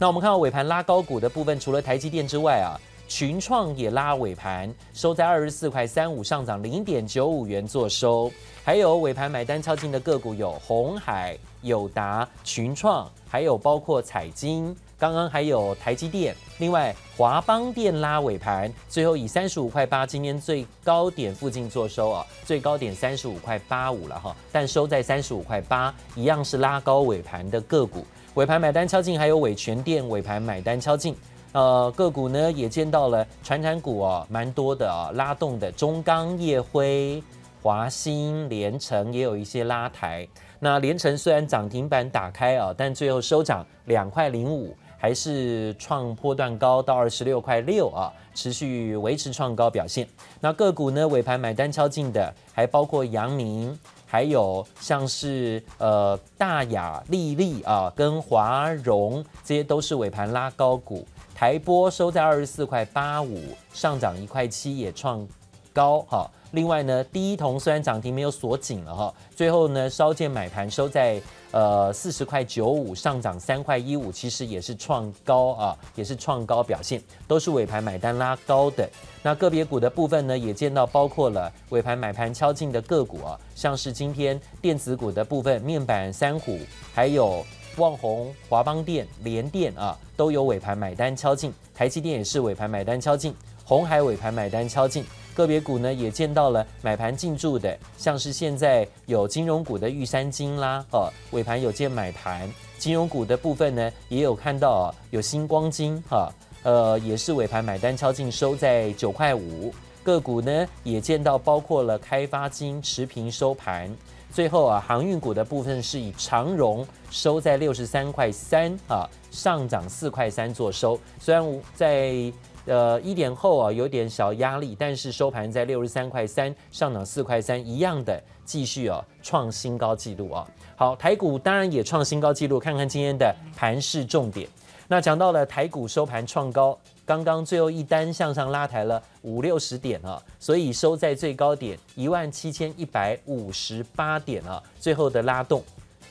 [0.00, 8.30] 那我们看到尾盘拉高股的部分，除了台积电之外啊，群创也拉尾盘，收在二十四块三五，上涨零点九五元做收。
[8.62, 14.72] 还有尾盘买单超进的个股有红海、友达、群创，还有包括彩晶。
[14.96, 28.06] 刚刚还有台积电，另外华邦电拉尾盘，最后以三十五块八，今天最高点附近做收啊，最高点三十五块八五了哈，但收在三十五块八，一样是拉高尾盘的个股。
[28.34, 31.16] 尾盘买单敲进，还有伟诠电尾盘买单敲进，
[31.52, 37.20] 呃，个股呢也见到了传产股哦，蛮多的啊，拉动的中钢、烨辉、
[37.60, 40.26] 华新、联成也有一些拉抬。
[40.60, 50.06] 那联成虽然涨停板打开啊，但最后收涨两块零五，还是创波段高到二十六块六啊，持续维持创高表现。
[50.40, 53.76] 那个股呢尾盘买单敲进的，还包括阳明。
[54.10, 61.06] 还有像是呃大雅丽丽啊，跟华荣这些都是尾盘拉高股。
[61.34, 63.38] 台波收在二十四块八五，
[63.72, 65.24] 上涨一块七，也创
[65.72, 66.28] 高哈。
[66.52, 71.20] 另外呢，第一铜虽然涨停没有锁紧了哈，最后呢稍见买盘收在
[71.58, 78.88] 呃四十块九五，上涨三块一五，其实也是创高啊，也是创高表现，都是尾盘买单拉高的。
[79.24, 86.60] 那个别股的部分呢，也见到包括了尾盘买盘敲进的个股啊，像是今天电子股的部分，面板三虎，
[86.94, 87.44] 还有
[87.76, 93.34] 旺宏、华邦电、联电啊，都有尾盘买单敲进，台积电也是尾盘买单敲进，
[93.64, 95.04] 红海尾盘买单敲进。
[95.38, 102.52] 个别股呢也见到了买盘进驻的，像是现在有金融股的玉山金啦，哦，尾盘有见买盘。
[102.76, 106.28] 金融股的部分呢，也有看到啊，有新光金哈，
[106.64, 109.72] 呃，也是尾盘买单敲进，收在九块五。
[110.02, 113.88] 个股呢也见到包括了开发金持平收盘。
[114.32, 120.98] 最后啊，航运股的部分是以长荣收在六十三块三啊，上涨四块三做收。
[121.20, 122.32] 虽然在
[122.68, 130.46] 呃，一点后啊，有点小压力，但是收盘在六十三块三，上涨四块三，一样的继续啊创新高纪录啊。
[130.76, 134.46] 好，台股当然也创新高纪录，看看今天的盘势重点。
[134.86, 145.64] 那讲到了台股收盘创高，刚刚最后一单向上拉抬了五六十点啊，所以收在最高点一万七千一百五十八点啊，最后的拉动。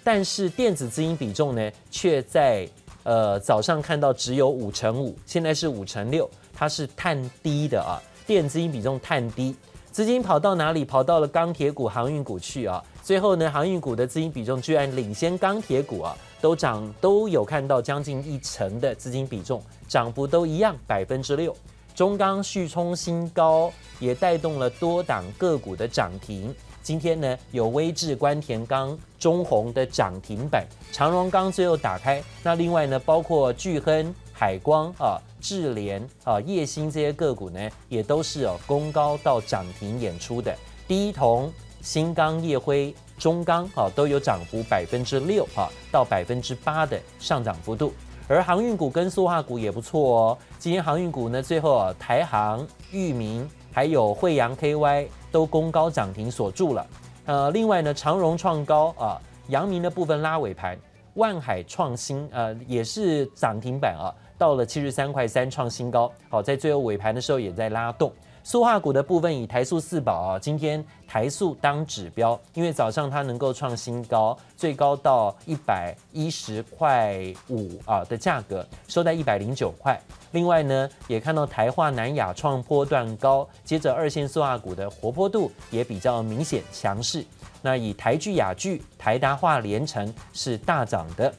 [0.04, 2.68] 但是电子资金比重呢，却在
[3.08, 6.30] 呃早上看到只有五成五，现在是五成六。
[6.54, 7.96] 它是探低的啊，
[8.26, 9.56] 电资金比重探低，
[9.94, 10.84] 资金跑到哪里？
[10.84, 12.84] 跑到了钢铁股、航运股去啊。
[13.02, 21.56] 最后呢，航运股的资金比重居然领先钢铁股啊，都涨都有看到将近一成的资金比重，涨幅都一样百分之六。
[21.96, 26.54] 中钢续冲新高，也带动了多档个股的涨停。
[26.88, 32.24] 今天呢，有威致、关田钢、中鸿的涨停板，长荣钢最后打开。
[32.42, 35.20] 那另外呢，包括巨亨、海光啊。
[35.42, 40.56] 智联啊、叶兴这些个股呢，也都是哦攻高到涨停演出的。
[40.88, 47.94] 第一铜、新钢、烨辉、中钢啊，都有涨幅百分之六啊到百分之八的上涨幅度。
[48.30, 50.38] 而航运股跟塑化股也不错哦。
[50.58, 53.48] 今天航运股呢，最后啊，台航、裕民
[53.78, 56.88] 还有惠阳 KY 都攻高涨停锁住了。
[57.28, 60.76] 呃，另外呢，长荣创高啊，阳明的部分拉尾盘，
[61.14, 64.10] 万海创新呃也是涨停板啊。
[64.36, 68.12] 到了七十三块三创新高，好，在最后尾盘的时候也在拉动。
[68.48, 80.00] 塑化股的部分以台塑四宝啊，今天台塑当指标，因为早上它能够创新高，最高到一百一十块五啊的价格，收在一百零九块。
[80.32, 87.26] 另外呢，也看到台化、南亚创波段高，接着二线塑化股的活泼度也比较明显强势。
[87.62, 91.34] 那以台聚、亚聚、台达化、联成是大涨的。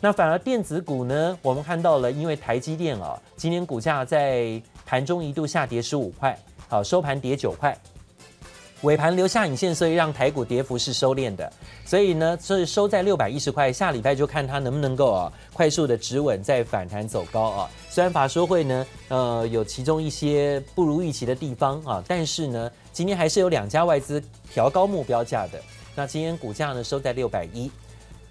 [0.00, 6.38] 那反而电子股呢，我们看到了，因为台积电啊，今天股价在盘中一度下跌十五块，
[6.68, 7.76] 好，收盘跌九块，
[8.82, 11.52] 尾盘留下影线，所以让台股跌幅是收敛的。
[11.84, 17.70] 所以呢，是收在六百一十块，下礼拜就看它能不能够啊快速的止稳，再反弹走高啊。
[17.90, 24.22] 虽然法说会呢，呃，有其中一些不如预期的地方啊，但是呢，今天还是有两家外资
[24.52, 25.60] 调高目标价的。
[25.94, 27.70] 那今天股价呢，收在六百一。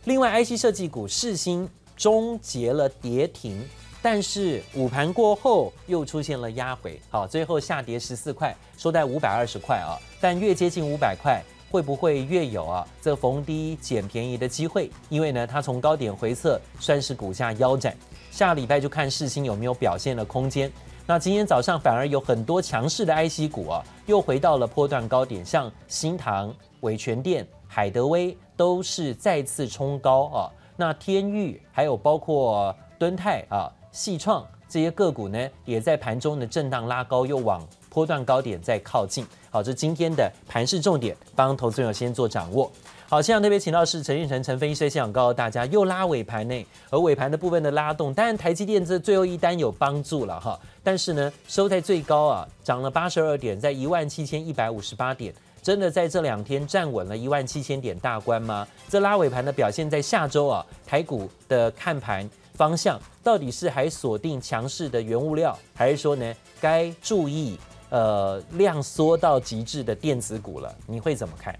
[0.06, 3.64] 另外，IC 设计股世芯终结了跌停，
[4.04, 9.96] 但是午盘过后又出现了压回，好，最后下跌十四块，收在五百二十块啊。
[10.20, 11.42] 但越接近五百块，
[11.72, 14.92] 会不会越有啊这逢低捡便宜的机会？
[15.08, 17.96] 因为呢，它从高点回测，算是股价腰斩。
[18.30, 20.70] 下礼拜就看市心有没有表现的空间。
[21.08, 27.48] 那今天早上反而有很多强势的 IC 股啊，又回到了波段高点，像新唐、伟诠电。
[27.68, 39.24] 海德威都是再次冲高啊，那天钰还有包括敦泰啊、矽创这些个股呢，也在盘中的震荡拉高，又往波段高点在靠近。
[39.52, 42.72] 好，这今天的盘势重点，帮投资朋友先做掌握。
[43.08, 55.32] 好，现场特别请到是陈俊成陈分析师，想告诉大家又拉尾盘呢，而尾盘的部分的拉动，当然台积电这最后一单有帮助了哈，但是呢，收在最高啊，涨了八十二点，在一万七千一百五十八点，
[55.62, 58.68] 真的在这两天站稳了一万七千点大关吗？
[58.90, 67.58] 这拉尾盘的表现，在下周啊，台股的看盘方向到底是还锁定强势的原物料，还是说呢，该注意
[67.90, 70.74] 呃量缩到极致的电子股了？
[70.88, 71.54] 你会怎么看？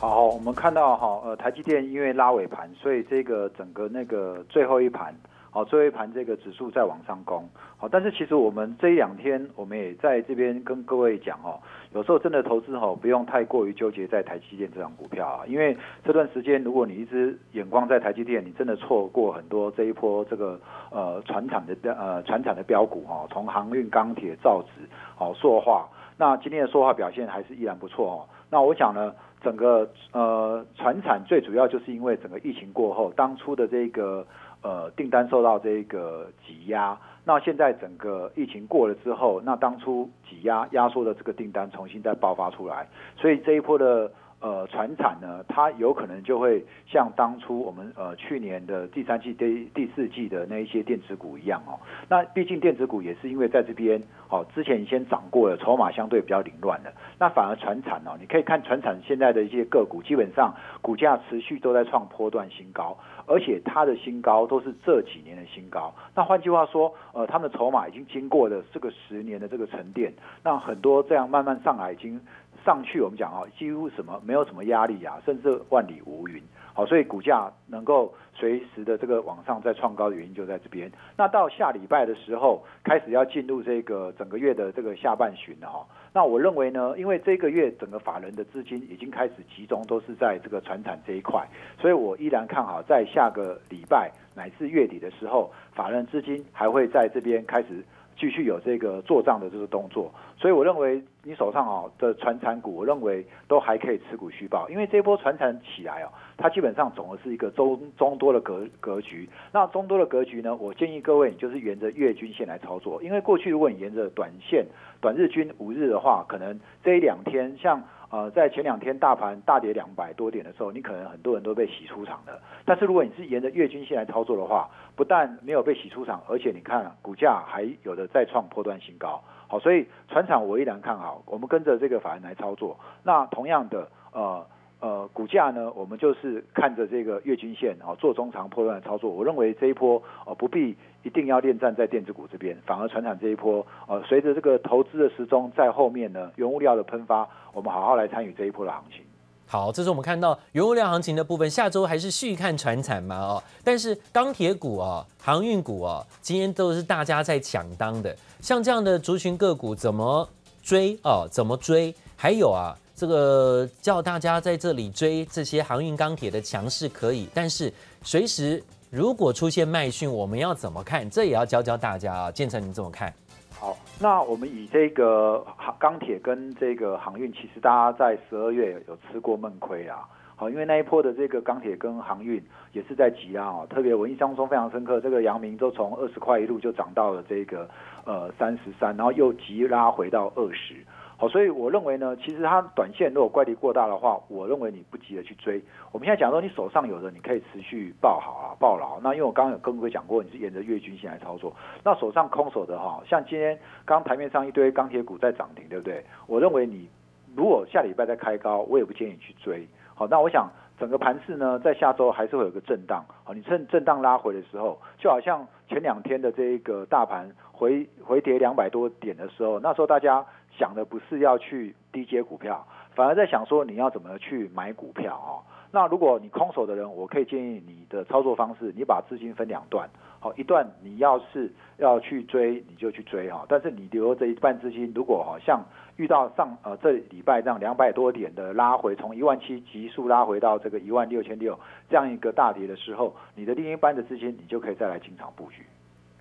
[0.00, 5.12] 好，我们看到哈，呃，台积电因为拉尾盘，所以这个整个那个最后一盘，
[5.50, 11.58] 好，最后一盘这个指数在往上攻，好，但是其实我们这一两天，我们也在这边跟各位讲哦，
[11.98, 20.60] 有时候真的投资哈，不用太过于纠结在台积电这张股票啊，因为这段时间如果你一直眼光在台积电，你真的错过很多这一波这个
[20.92, 28.18] 呃传产的标呃传产的标股哈，从航运、钢铁、造纸，好，塑化，那今天的塑化表现还是依然不错哦，
[28.48, 29.12] 那我想呢。
[29.40, 34.26] 整个呃，传产最主要就是因为整个疫情过后，当初的这个
[34.64, 36.98] 呃订单受到这个挤压，
[37.28, 42.88] 那现在整个疫情过了之后，那当初挤压压缩的这个订单重新再爆发出来，
[43.18, 44.10] 所以这一波的。
[44.40, 51.74] 呃，传产呢，它有可能就会像当初我们呃去年的第三季、第第四季的那一些电子股一样哦。
[52.08, 54.00] 那毕竟电子股也是因为在这边
[54.30, 56.92] 哦，之前先涨过了，筹码相对比较凌乱的。
[57.18, 62.96] 那反而传产哦，你可以看传产现在的一些个股，基本上股价持续都在创波段新高，
[63.28, 65.94] 而且它的新高都是这几年的新高。
[66.14, 72.20] 那换句话说，呃，他们的筹码已经经过了这个十年的这个沉淀，那很多这样慢慢上来已经。
[72.64, 76.42] 上去我们讲啊，几乎什么没有什么压力啊，甚至万里无云。
[76.72, 80.90] 好，所以股价能够随时的这个往上再创高的原因就在这边。
[81.16, 85.84] 那到下礼拜的时候，开始要进入这个整个月的这个下半旬了哈。
[86.12, 91.46] 那我认为呢，因为这个月整个法人的资金已经开始集中都是在这个传产这一块，
[91.80, 97.84] 所以我依然看好在下个礼拜乃至月底的时候，法人资金还会在这边开始。
[98.18, 109.28] 继续有这个做账的这个动作，所以我认为你手上啊的传产股，我认为都还可以持股续报，因为这波传产起来哦，它基本上总的是一个中中多的格格局。
[109.52, 114.66] 那中多的格局呢，我建议各位你就是沿着月均线来操作，因为过去如果你沿着短线、
[115.00, 117.82] 短日均、五日的话，可能这一两天像。
[118.10, 122.40] 呃，在前两天大盘大跌两百多点的时候，你可能很多人都被洗出场了。
[122.64, 129.22] 但是如果你是沿着月均线来操作的话，不但没有被洗出场，而且你看股价还有的再创破断新高。
[129.46, 132.78] 好，所以船厂我依然看好，我们跟着这个法人来操作。
[133.02, 134.46] 那同样的，呃。
[134.80, 139.10] 呃，股价呢，我们就是看着这个月均线啊，做中长波段的操作。
[139.10, 149.02] 我认为这一波呃不必一定要恋战在电子股这边，反而传产这一波呃，随着这个投资的时钟在后面呢，原物料的喷发，我们好好来参与这一波的行情。
[149.48, 151.50] 好，这是我们看到原物料行情的部分。
[151.50, 153.16] 下周还是续看传产嘛？
[153.16, 158.14] 哦，但是钢铁股啊、航运股啊，今天都是大家在抢当的。
[158.40, 160.28] 像这样的族群个股怎么
[160.62, 161.26] 追哦？
[161.28, 161.92] 怎么追？
[162.14, 162.76] 还有啊。
[162.98, 167.72] 这个叫大家在这里追这些航运钢铁的强势可以，但是
[168.02, 168.60] 随时
[168.90, 171.08] 如果出现卖讯，我们要怎么看？
[171.08, 172.32] 这也要教教大家啊。
[172.32, 173.14] 建成，你怎么看？
[173.56, 175.46] 好，那我们以这个
[175.78, 180.02] 钢铁跟这个航运，其实大家在十二月有吃过闷亏啊。
[180.34, 187.68] 好，因为那一波的这个钢铁跟航运也是在急拉哦，特别我印象中非常深刻，这个阳明都从二十块一路就涨到了这个
[188.04, 190.74] 呃三十三，然后又急拉回到二十。
[191.20, 195.60] 好，所以我认为呢，其实它短线如果乖离过大的话，我认为你不急着去追。
[195.90, 199.00] 我们现在讲说，你手上有的你可以持续抱好啊，抱牢。
[199.02, 201.52] 那因为我刚刚有跟各位讲过，你是沿着月均线来操作。
[201.82, 206.04] 那手上空手的哈，像今天刚台面上一堆钢铁股在涨停，对不对？
[206.28, 206.88] 我认为你
[207.34, 209.66] 如果下礼拜再开高，我也不建议你去追。
[209.96, 210.48] 好，那我想
[210.78, 213.04] 整个盘势呢，在下周还是会有个震荡。
[213.24, 220.24] 好，你趁震荡拉回的时候，就好像前两天的这一个大盘回回跌两百多点的时候，那时候大家。
[220.56, 225.42] 想的不是要去低接股票，反而在想说你要怎么去买股票哦。
[225.70, 229.86] 那如果你空手的人，我可以建议你的操作方式，你把资金分两段，
[230.18, 233.44] 好，一段你要是要去追，你就去追哈。
[233.46, 235.62] 但是你留这一半资金，如果好像
[235.96, 241.58] 遇到上呃这礼拜这样两百多点的拉回，从一万七急速拉回到这个一万六千六
[241.90, 245.66] 这样一个大跌的时候，你的另一半的资金，你就可以再来进场布局。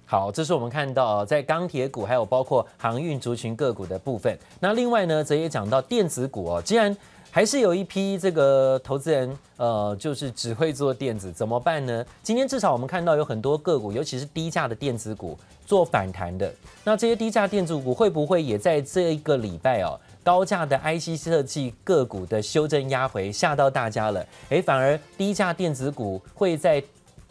[0.09, 4.39] 好，这是我们看到在钢铁股，还有包括航运族群个股的部分。
[4.57, 6.61] 那另外呢，则也讲到电子股哦。
[6.61, 6.95] 既然
[7.29, 12.05] 还是有一批这个投资人，呃，就是只会做电子，怎么办呢？
[12.23, 16.49] 今天至少我们看到有很多个股，尤其是低价的电子股做反弹的。
[16.85, 24.25] 那这些低价电子股会不会也在这一个礼拜哦，高价的 IC 设计个股的修正压回吓到大家了？
[24.51, 26.81] 诶，反而低价电子股会在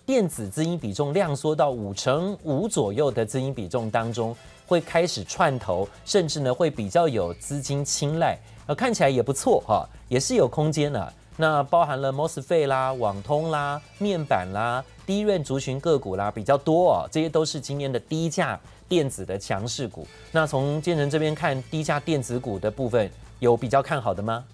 [0.07, 4.35] 电子资金比重量缩到五成五左右的资金比重当中，
[4.65, 8.39] 会开始串头，甚至呢会比较有资金青睐。
[8.69, 11.13] 呃，看起来也不错哈，也是有空间的。
[11.37, 18.59] 那包含了 MOSFET 啦、网通啦、面板啦、DRAM 族群个股啦比较多哦，这些都是今年的低价
[18.89, 20.07] 电子的强势股。
[20.31, 23.11] 那从建成这边看，低价电子股的部分
[23.41, 24.45] 有比较看好的吗？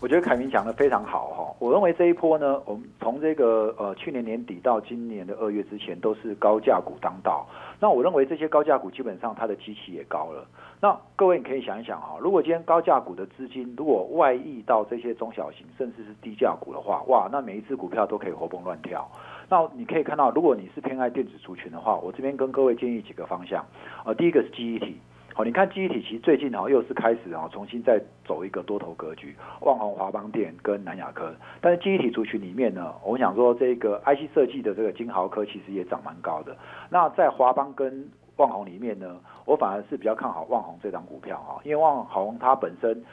[0.00, 7.46] 我觉得凯明讲的非常好，我认为这一波呢，我们从这个呃去年年底到今年的二月之前都是高价股当道。
[7.80, 10.46] 那我认为这些高价股基本上它的基期也高了。
[10.80, 19.08] 那各位你可以想一想哈，如果今天高价股的资金如果外溢到这些中小型甚至是低价股的话，哇，那每一只股票都可以活蹦乱跳。
[19.48, 23.64] 那你可以看到，如果你是偏爱电子族群的话，我这边跟各位建议几个方向。
[24.04, 24.96] 呃，第一个是记忆体。
[25.38, 31.32] 好，你看记忆体其实最近好又是开始啊重新再走一个多头格局，旺宏、华邦电跟南亚科。
[31.60, 36.56] 但是记忆体族群里面呢，我想说这个 IC 设计的这个金豪科其实也涨蛮高的。
[36.90, 39.14] 那在华邦跟旺宏里面呢，
[39.44, 43.04] 我反而是比较看好旺宏这张股票哈，因为旺宏它本身，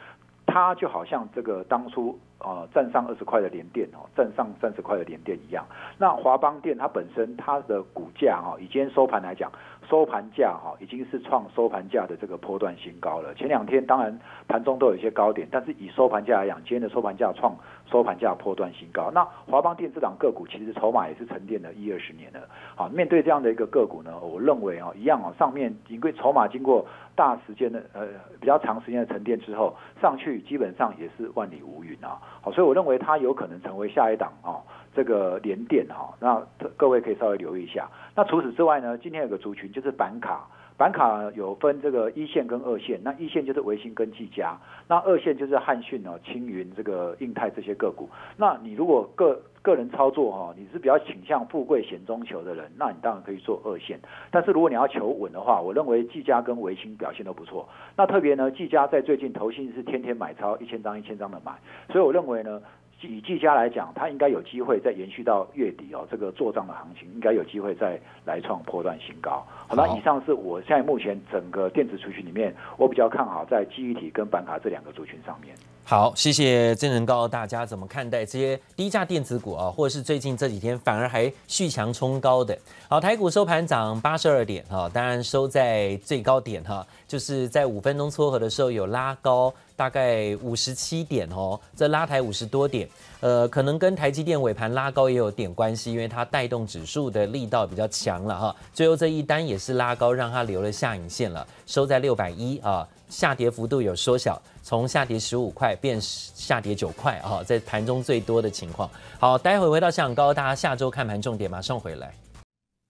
[0.48, 5.64] 它就好像这个当初呃站上二十块的联电哦，站上三十块的联电一样。
[6.00, 9.52] 那华邦电它本身它的股价哈，以今天收盘来讲。
[9.90, 13.34] 收盘价哈已经是创收盘价的这个波段新高了。
[13.36, 17.56] 前两天当然盘中都有一些高点，但是以收盘价来讲，今天的收盘价创
[17.92, 19.12] 收盘价破断新高。
[19.14, 22.40] 那华邦电子档个股其实筹码也是沉淀了一二十年了。
[22.76, 28.08] 好，面对这样的一个个股呢，我认为啊，一样啊，上面因为筹码经过大时间的呃
[28.40, 32.20] 比较长时间的沉淀之后，上去基本上也是万里无云啊。
[32.42, 34.62] 好，所以我认为它有可能成为下一档啊。
[34.96, 36.42] 这个连电哈，那
[36.78, 37.86] 各位可以稍微留意一下。
[38.16, 43.00] 那除此之外呢，今天有个族群就是板卡，板卡有分这个一线跟二线。
[43.04, 48.10] 那一线就是维星跟技嘉，那二线就是汉讯哦、青云、这个印泰这些个股。
[48.38, 54.00] 那你如果个个人操作哈，你是比较倾向富贵险中求的人，那你当然可以做二线。
[54.32, 57.68] 但是如果你要求稳的话，我认为技嘉跟维星表现都不错。
[57.96, 61.54] 那特别呢，技嘉在最近投信是天天买超一千张一千张的买，
[61.90, 62.62] 所以我认为呢。
[63.02, 69.46] 以技嘉来讲，它应该有机会再延续到月底哦，这个做账的行情应该有机会再来创波段新高。
[69.68, 75.56] 好，那以上是我现在目前整个电子族群里面，我比较看好在记忆体跟板卡这两个族群上面。
[75.88, 82.58] 好，谢谢真人告诉大家怎么看待这些低价电子股啊，或者是最近这几天反而还续强冲高的。
[82.90, 89.54] 好，台股收盘涨八十二点哈，当然收在最高点哈，就是在五分钟撮合的时候有拉高。
[89.78, 92.88] 大概五十七点哦，这拉抬五十多点，
[93.20, 98.56] 呃，可能跟台积电尾盘拉高也有点关系，因为它带动指数的力道比较强了哈。
[98.74, 108.90] 最后这一单也是拉高，让它留了下影线了，收在六百一啊，下跌幅度有缩小，从下跌十五块变下跌九块啊，在盘中最多的情况。
[109.20, 112.14] 好，待会回到香港，大家下周看盘重点马上回来。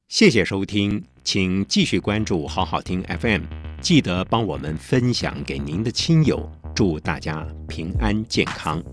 [0.07, 3.43] 谢谢收听，请继续关注好好听 FM，
[3.81, 6.48] 记得帮我们分享给您的亲友。
[6.75, 8.84] 祝大家平安健康。